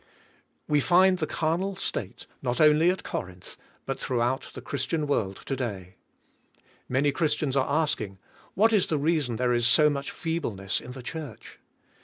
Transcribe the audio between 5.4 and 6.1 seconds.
to day.